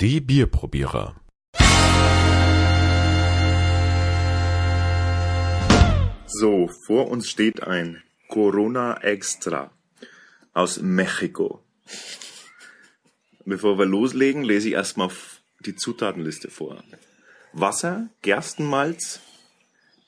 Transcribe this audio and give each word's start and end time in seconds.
Die 0.00 0.22
Bierprobierer. 0.22 1.20
So, 6.26 6.70
vor 6.86 7.08
uns 7.10 7.28
steht 7.28 7.62
ein 7.62 8.02
Corona 8.30 9.02
Extra 9.02 9.70
aus 10.54 10.80
Mexiko. 10.80 11.62
Bevor 13.44 13.78
wir 13.78 13.84
loslegen, 13.84 14.42
lese 14.42 14.68
ich 14.68 14.74
erstmal 14.74 15.10
die 15.66 15.76
Zutatenliste 15.76 16.50
vor. 16.50 16.82
Wasser, 17.52 18.08
Gerstenmalz, 18.22 19.20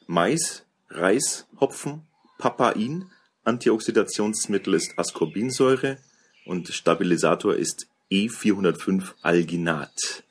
Mais, 0.07 0.65
Reis, 0.89 1.47
Hopfen, 1.61 2.07
Papain, 2.39 3.11
Antioxidationsmittel 3.45 4.73
ist 4.73 4.99
Ascorbinsäure 4.99 5.99
und 6.47 6.69
Stabilisator 6.69 7.55
ist 7.55 7.92
E405 8.13 9.15
Alginat. 9.23 10.23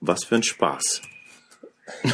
Was 0.00 0.24
für 0.24 0.36
ein 0.36 0.42
Spaß. 0.44 1.02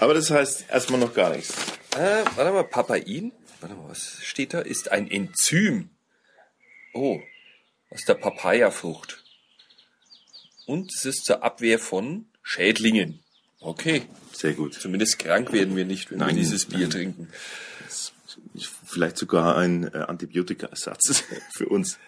Aber 0.00 0.14
das 0.14 0.30
heißt 0.30 0.64
erstmal 0.70 0.98
noch 1.00 1.12
gar 1.14 1.34
nichts. 1.36 1.52
Äh, 1.96 2.24
warte 2.34 2.52
mal, 2.52 2.64
Papain? 2.64 3.32
Warte 3.60 3.74
mal, 3.76 3.90
was 3.90 4.18
steht 4.22 4.54
da? 4.54 4.60
Ist 4.60 4.90
ein 4.90 5.10
Enzym. 5.10 5.90
Oh, 6.94 7.20
aus 7.90 8.04
der 8.06 8.14
Papayafrucht. 8.14 9.22
Und 10.66 10.92
es 10.94 11.04
ist 11.04 11.24
zur 11.24 11.42
Abwehr 11.42 11.78
von 11.78 12.26
Schädlingen. 12.42 13.20
Okay, 13.60 14.02
Sehr 14.32 14.54
gut. 14.54 14.74
zumindest 14.74 15.18
krank 15.18 15.52
werden 15.52 15.76
wir 15.76 15.84
nicht, 15.84 16.10
wenn 16.10 16.18
Nein, 16.18 16.30
wir 16.34 16.42
dieses 16.42 16.64
Bier 16.66 16.80
nein. 16.80 16.90
trinken. 16.90 17.28
Vielleicht 18.84 19.16
sogar 19.16 19.56
ein 19.56 19.92
äh, 19.92 19.98
Antibiotikaersatz 19.98 21.24
für 21.56 21.68
uns. 21.68 21.98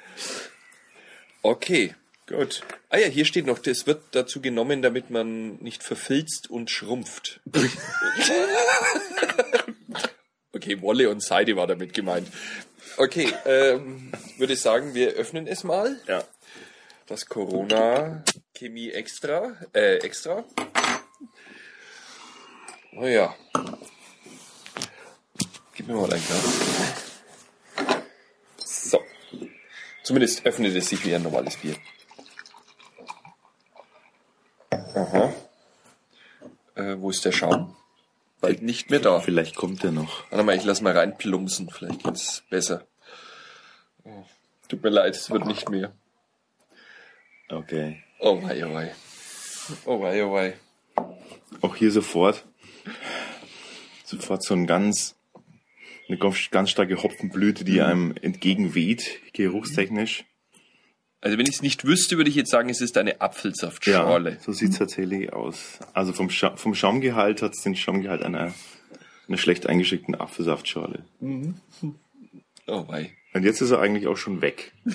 Okay. 1.42 1.94
Gut. 2.26 2.62
Ah 2.88 2.96
ja, 2.96 3.08
hier 3.08 3.26
steht 3.26 3.44
noch, 3.46 3.58
das 3.58 3.86
wird 3.86 4.02
dazu 4.12 4.40
genommen, 4.40 4.80
damit 4.80 5.10
man 5.10 5.56
nicht 5.56 5.82
verfilzt 5.82 6.48
und 6.48 6.70
schrumpft. 6.70 7.40
okay, 10.54 10.80
Wolle 10.80 11.10
und 11.10 11.22
Seide 11.22 11.54
war 11.56 11.66
damit 11.66 11.92
gemeint. 11.92 12.26
Okay, 12.96 13.30
ähm, 13.44 14.10
würde 14.38 14.56
sagen, 14.56 14.94
wir 14.94 15.10
öffnen 15.10 15.46
es 15.46 15.64
mal. 15.64 16.00
Ja. 16.06 16.24
Das 17.06 17.26
Corona 17.26 18.24
Chemie 18.54 18.90
Extra, 18.90 19.58
äh, 19.74 19.96
Extra. 19.96 20.44
Oh 22.96 23.04
ja. 23.04 23.34
Gib 25.84 25.94
mir 25.94 26.00
mal 26.00 26.08
dein 26.08 26.24
Glas. 26.24 27.20
So. 28.64 29.02
Zumindest 30.02 30.46
öffnet 30.46 30.74
es 30.74 30.88
sich 30.88 31.04
wie 31.04 31.14
ein 31.14 31.22
normales 31.22 31.58
Bier. 31.58 31.76
Aha. 34.70 35.34
Äh, 36.74 36.96
wo 36.96 37.10
ist 37.10 37.22
der 37.26 37.32
Schaum? 37.32 37.76
Bald 38.40 38.62
nicht 38.62 38.88
mehr 38.88 39.00
da. 39.00 39.20
Vielleicht 39.20 39.56
kommt 39.56 39.84
er 39.84 39.92
noch. 39.92 40.24
Warte 40.30 40.42
mal, 40.42 40.56
ich 40.56 40.64
lass 40.64 40.80
mal 40.80 40.96
reinplumpsen, 40.96 41.68
vielleicht 41.68 42.02
geht's 42.02 42.42
besser. 42.48 42.86
Oh, 44.04 44.24
tut 44.68 44.82
mir 44.82 44.88
leid, 44.88 45.14
es 45.14 45.28
wird 45.28 45.44
nicht 45.44 45.68
mehr. 45.68 45.92
Okay. 47.50 48.02
Oh 48.20 48.42
wei, 48.42 48.64
oh 48.64 48.72
wei. 48.72 48.94
Oh 49.84 50.00
wei, 50.00 50.24
oh 50.24 50.32
wei. 50.32 50.58
Auch 51.60 51.76
hier 51.76 51.90
sofort. 51.90 52.42
Sofort 54.06 54.42
so 54.42 54.54
ein 54.54 54.66
ganz, 54.66 55.14
eine 56.08 56.18
ganz, 56.18 56.70
starke 56.70 57.02
Hopfenblüte, 57.02 57.64
die 57.64 57.80
einem 57.80 58.14
entgegenweht, 58.20 59.20
geruchstechnisch. 59.32 60.24
Also 61.20 61.38
wenn 61.38 61.46
ich 61.46 61.54
es 61.54 61.62
nicht 61.62 61.86
wüsste, 61.86 62.18
würde 62.18 62.28
ich 62.28 62.36
jetzt 62.36 62.50
sagen, 62.50 62.68
es 62.68 62.82
ist 62.82 62.98
eine 62.98 63.22
Apfelsaftschorle. 63.22 64.38
so 64.40 64.52
sieht's 64.52 64.76
tatsächlich 64.78 65.32
aus. 65.32 65.78
Also 65.94 66.12
vom, 66.12 66.28
Scha 66.28 66.56
vom 66.56 66.74
Schaumgehalt 66.74 67.40
hat's 67.40 67.62
den 67.62 67.74
Schaumgehalt 67.74 68.22
einer, 68.22 68.52
einer 69.26 69.38
schlecht 69.38 69.66
eingeschickten 69.66 70.14
Apfelsaftschorle. 70.14 71.04
Oh 72.66 72.88
wei. 72.88 73.12
Und 73.32 73.42
jetzt 73.44 73.62
ist 73.62 73.70
er 73.70 73.80
eigentlich 73.80 74.06
auch 74.06 74.16
schon 74.16 74.40
weg. 74.42 74.72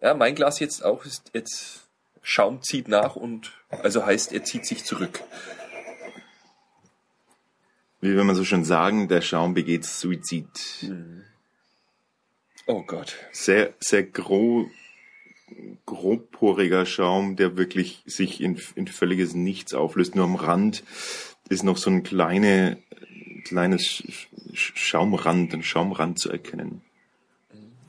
Ja, 0.00 0.14
mein 0.14 0.36
Glas 0.36 0.60
jetzt 0.60 0.84
auch 0.84 1.04
ist 1.04 1.32
jetzt 1.34 1.88
Schaum 2.22 2.62
zieht 2.62 2.86
nach 2.86 3.16
und 3.16 3.52
also 3.70 4.06
heißt, 4.06 4.32
er 4.32 4.44
zieht 4.44 4.64
sich 4.64 4.84
zurück. 4.84 5.20
Wie 8.00 8.16
wenn 8.16 8.26
man 8.26 8.36
so 8.36 8.44
schön 8.44 8.64
sagen, 8.64 9.08
der 9.08 9.20
Schaum 9.22 9.54
begeht 9.54 9.84
Suizid. 9.84 10.46
Oh 12.66 12.82
Gott. 12.82 13.16
sehr, 13.32 13.74
sehr 13.80 14.02
gro 14.04 14.70
grobporiger 15.86 16.84
Schaum, 16.84 17.34
der 17.36 17.56
wirklich 17.56 18.02
sich 18.04 18.42
in, 18.42 18.60
in 18.74 18.86
völliges 18.86 19.32
Nichts 19.34 19.72
auflöst. 19.72 20.14
Nur 20.14 20.26
am 20.26 20.34
Rand 20.36 20.84
ist 21.48 21.64
noch 21.64 21.78
so 21.78 21.88
ein 21.90 22.02
kleine, 22.02 22.76
kleines 23.44 23.80
Sch- 23.82 24.26
Sch- 24.52 24.72
Schaumrand, 24.76 25.54
ein 25.54 25.62
Schaumrand 25.62 26.18
zu 26.18 26.30
erkennen. 26.30 26.82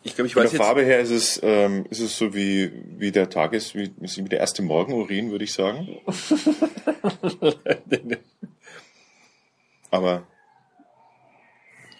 Ich 0.03 0.15
glaube, 0.15 0.27
ich 0.27 0.33
Von 0.35 0.43
weiß 0.43 0.51
der 0.51 0.59
jetzt. 0.59 0.65
Farbe 0.65 0.83
her 0.85 1.01
ist 1.01 1.09
es, 1.11 1.37
ähm, 1.43 1.85
ist 1.89 1.99
es 1.99 2.17
so 2.17 2.33
wie, 2.33 2.71
wie 2.97 3.11
der 3.11 3.29
Tages, 3.29 3.75
wie, 3.75 3.91
wie 3.99 4.29
der 4.29 4.39
erste 4.39 4.61
Morgenurin, 4.61 5.29
würde 5.29 5.43
ich 5.43 5.51
sagen. 5.51 5.89
Aber 9.91 10.27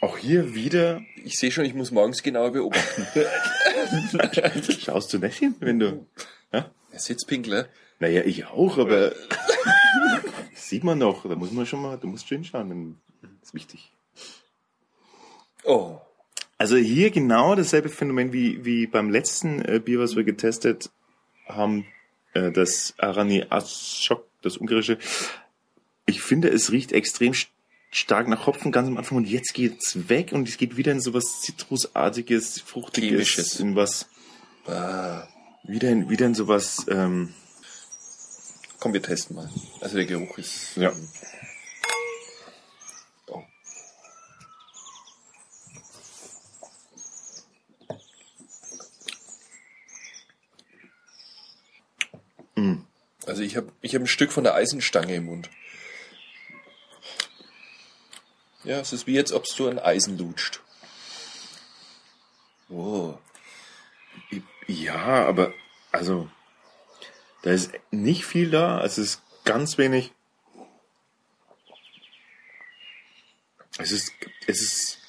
auch 0.01 0.17
hier 0.17 0.53
wieder 0.55 1.01
Ich 1.23 1.37
sehe 1.37 1.51
schon, 1.51 1.65
ich 1.65 1.73
muss 1.73 1.91
morgens 1.91 2.23
genauer 2.23 2.51
beobachten. 2.51 3.05
Schaust 4.79 5.11
du 5.13 5.17
nicht 5.19 5.37
hin, 5.37 5.55
wenn 5.59 5.79
du... 5.79 6.05
Ja? 6.53 6.69
Er 6.91 6.99
sitzt 6.99 7.27
Pinkler. 7.27 7.67
Naja, 7.99 8.21
ich 8.23 8.45
auch, 8.45 8.77
aber 8.77 9.11
sieht 10.53 10.83
man 10.83 10.97
noch. 10.99 11.23
Da 11.27 11.35
muss 11.35 11.51
man 11.51 11.65
schon 11.65 11.81
mal, 11.81 11.97
du 11.97 12.07
musst 12.07 12.27
schön 12.27 12.43
schauen. 12.45 12.69
wenn- 12.69 12.95
Das 13.21 13.49
ist 13.49 13.53
wichtig. 13.53 13.91
Oh. 15.65 15.97
Also 16.57 16.77
hier 16.77 17.11
genau 17.11 17.55
dasselbe 17.55 17.89
Phänomen 17.89 18.31
wie, 18.33 18.63
wie 18.65 18.87
beim 18.87 19.09
letzten 19.09 19.61
äh, 19.65 19.79
Bier, 19.79 19.99
was 19.99 20.15
wir 20.15 20.23
getestet 20.23 20.89
haben, 21.47 21.85
äh, 22.33 22.51
das 22.51 22.93
Arani 22.97 23.45
Ashok, 23.49 24.25
das 24.41 24.57
ungarische. 24.57 24.97
Ich 26.05 26.21
finde, 26.21 26.49
es 26.49 26.71
riecht 26.71 26.91
extrem 26.91 27.33
st- 27.33 27.47
stark 27.91 28.27
nach 28.27 28.45
Hopfen 28.45 28.71
ganz 28.71 28.87
am 28.87 28.97
Anfang 28.97 29.17
und 29.17 29.27
jetzt 29.27 29.53
geht's 29.53 30.09
weg 30.09 30.31
und 30.31 30.47
es 30.47 30.57
geht 30.57 30.77
wieder 30.77 30.91
in 30.91 31.01
sowas 31.01 31.41
Zitrusartiges, 31.41 32.61
Fruchtiges, 32.61 33.09
Chemisches. 33.09 33.59
in 33.59 33.75
was, 33.75 34.07
Ah. 34.67 35.27
wieder 35.63 35.89
in, 35.89 36.09
wieder 36.09 36.25
in 36.27 36.35
sowas, 36.35 36.85
ähm, 36.89 37.33
Komm, 38.79 38.93
wir 38.93 39.01
testen 39.01 39.35
mal. 39.35 39.49
Also 39.81 39.97
der 39.97 40.05
Geruch 40.05 40.37
ist. 40.37 40.77
Ja. 40.77 40.93
Oh. 43.27 43.43
Also 53.25 53.43
ich 53.43 53.55
habe 53.57 53.71
ich 53.81 53.95
hab 53.95 54.01
ein 54.01 54.07
Stück 54.07 54.31
von 54.31 54.43
der 54.43 54.55
Eisenstange 54.55 55.15
im 55.15 55.25
Mund. 55.25 55.49
Ja, 58.69 58.79
es 58.81 58.93
ist 58.93 59.07
wie 59.07 59.15
jetzt, 59.15 59.31
ob 59.31 59.45
du 59.57 59.67
ein 59.67 59.79
Eisen 59.79 60.15
lutscht. 60.19 60.61
Oh. 62.69 63.17
Ja, 64.67 65.25
aber 65.25 65.55
also 65.91 66.29
da 67.41 67.49
ist 67.49 67.71
nicht 67.89 68.25
viel 68.25 68.51
da. 68.51 68.85
Es 68.85 68.99
ist 68.99 69.23
ganz 69.43 69.79
wenig. 69.79 70.11
Es 73.79 73.91
ist, 73.91 74.11
es 74.45 74.61
ist, 74.61 74.99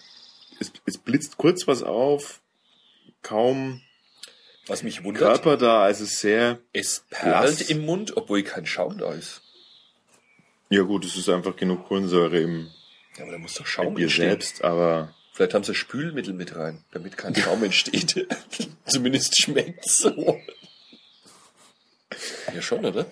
es, 0.59 0.73
es 0.87 0.97
blitzt 0.97 1.37
kurz 1.37 1.67
was 1.67 1.83
auf, 1.83 2.41
kaum 3.21 3.83
Was 4.69 4.83
mich 4.83 5.05
wundert, 5.05 5.23
Körper 5.23 5.59
da. 5.59 5.91
Es 5.91 6.01
ist 6.01 6.19
sehr, 6.21 6.61
es 6.73 7.05
perlt 7.11 7.59
blass. 7.59 7.69
im 7.69 7.85
Mund, 7.85 8.17
obwohl 8.17 8.43
kein 8.43 8.65
Schaum 8.65 8.97
da 8.97 9.13
ist. 9.13 9.43
ja 10.71 10.81
gut, 10.81 11.05
es 11.05 11.15
ist 11.15 11.29
einfach 11.29 11.57
genug 11.57 11.87
Kohlensäure 11.89 12.41
im, 12.41 12.71
Ja, 13.21 13.25
aber 13.27 13.33
da 13.33 13.39
muss 13.39 13.55
doch 13.55 13.67
Schaum 13.67 13.95
Bier 13.95 14.05
entstehen. 14.05 14.31
selbst, 14.31 14.65
aber 14.65 15.15
Vielleicht 15.35 15.55
haben 15.55 15.65
sie 15.65 15.75
Spülmittel 15.75 16.35
mit 16.35 16.57
rein, 16.57 16.85
damit 16.91 17.17
kein 17.17 17.35
Schaum 17.37 17.63
entsteht. 17.63 18.27
Zumindest 18.87 19.41
schmeckt 19.41 19.89
so. 19.89 20.41
Ja, 22.55 22.61
schon, 22.63 22.85
oder? 22.85 23.07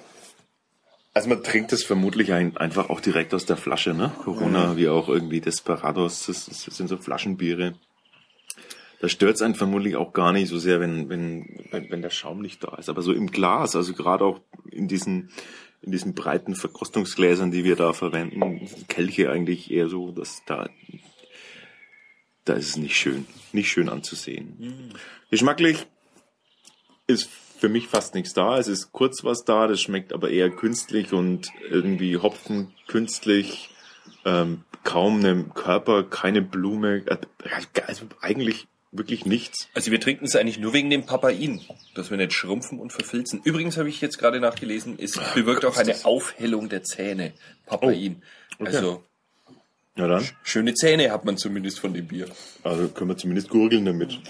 also 1.14 1.28
man 1.28 1.42
trinkt 1.42 1.72
es 1.72 1.84
vermutlich 1.84 2.32
ein, 2.32 2.56
einfach 2.56 2.90
auch 2.90 3.00
direkt 3.00 3.34
aus 3.34 3.44
der 3.44 3.56
Flasche, 3.56 3.92
ne? 3.92 4.12
Corona, 4.24 4.76
wie 4.76 4.88
auch 4.88 5.08
irgendwie 5.08 5.40
Desperados, 5.40 6.26
das, 6.26 6.46
das 6.46 6.64
sind 6.64 6.88
so 6.88 6.96
Flaschenbiere. 6.96 7.74
Da 9.00 9.08
stört's 9.08 9.42
einen 9.42 9.54
vermutlich 9.54 9.96
auch 9.96 10.12
gar 10.12 10.32
nicht 10.32 10.48
so 10.48 10.58
sehr, 10.58 10.80
wenn, 10.80 11.08
wenn, 11.08 11.64
wenn, 11.70 11.90
wenn 11.90 12.02
der 12.02 12.10
Schaum 12.10 12.40
nicht 12.40 12.64
da 12.64 12.76
ist. 12.76 12.88
Aber 12.88 13.02
so 13.02 13.12
im 13.12 13.30
Glas, 13.30 13.76
also 13.76 13.92
gerade 13.92 14.24
auch 14.24 14.40
in 14.70 14.88
diesen, 14.88 15.30
in 15.82 15.92
diesen 15.92 16.14
breiten 16.14 16.56
Verkostungsgläsern, 16.56 17.50
die 17.50 17.64
wir 17.64 17.76
da 17.76 17.92
verwenden, 17.92 18.68
Kelche 18.88 19.30
eigentlich 19.30 19.70
eher 19.70 19.88
so, 19.88 20.10
dass 20.10 20.42
da, 20.46 20.68
da 22.44 22.54
ist 22.54 22.70
es 22.70 22.76
nicht 22.76 22.96
schön, 22.96 23.26
nicht 23.52 23.70
schön 23.70 23.88
anzusehen. 23.88 24.92
Geschmacklich 25.30 25.86
ist 27.06 27.30
für 27.58 27.68
mich 27.68 27.88
fast 27.88 28.14
nichts 28.14 28.34
da. 28.34 28.58
Es 28.58 28.68
ist 28.68 28.92
kurz 28.92 29.22
was 29.24 29.44
da, 29.44 29.66
das 29.68 29.80
schmeckt 29.80 30.12
aber 30.12 30.30
eher 30.30 30.50
künstlich 30.50 31.12
und 31.12 31.50
irgendwie 31.70 32.16
Hopfen 32.16 32.72
künstlich, 32.86 33.70
ähm, 34.24 34.64
kaum 34.84 35.18
einem 35.18 35.54
Körper, 35.54 36.04
keine 36.04 36.42
Blume, 36.42 37.04
äh, 37.06 37.18
also 37.86 38.06
eigentlich 38.20 38.66
wirklich 38.92 39.26
nichts. 39.26 39.68
Also 39.74 39.90
wir 39.90 40.00
trinken 40.00 40.24
es 40.24 40.34
eigentlich 40.36 40.58
nur 40.58 40.72
wegen 40.72 40.90
dem 40.90 41.04
Papain, 41.06 41.60
dass 41.94 42.10
wir 42.10 42.16
nicht 42.16 42.32
schrumpfen 42.32 42.78
und 42.78 42.92
verfilzen. 42.92 43.40
Übrigens 43.44 43.76
habe 43.76 43.88
ich 43.88 44.00
jetzt 44.00 44.18
gerade 44.18 44.40
nachgelesen, 44.40 44.96
es 44.98 45.12
bewirkt 45.34 45.64
auch 45.64 45.76
eine 45.76 45.94
Aufhellung 46.04 46.68
der 46.68 46.82
Zähne. 46.84 47.32
Papain. 47.66 48.22
Oh, 48.58 48.62
okay. 48.62 48.76
Also 48.76 49.04
Ja 49.96 50.06
dann, 50.08 50.26
schöne 50.42 50.74
Zähne 50.74 51.10
hat 51.12 51.24
man 51.24 51.36
zumindest 51.36 51.80
von 51.80 51.92
dem 51.92 52.06
Bier. 52.08 52.28
also 52.62 52.88
können 52.88 53.10
wir 53.10 53.16
zumindest 53.16 53.48
gurgeln 53.50 53.84
damit. 53.84 54.18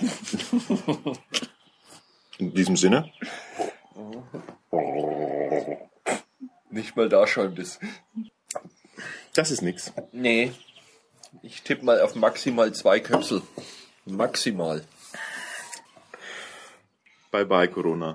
In 2.38 2.54
diesem 2.54 2.76
Sinne, 2.76 3.10
Nicht 6.70 6.96
mal 6.96 7.08
da 7.08 7.26
schäumt 7.26 7.58
es. 7.58 7.78
das 9.34 9.50
ist 9.50 9.62
nix. 9.62 9.92
Nee. 10.12 10.52
Ich 11.42 11.62
tippe 11.62 11.84
mal 11.84 12.00
auf 12.00 12.14
maximal 12.14 12.72
zwei 12.72 13.00
Köpsel. 13.00 13.42
Maximal. 14.08 14.84
Bye 17.30 17.44
bye 17.44 17.68
Corona. 17.68 18.12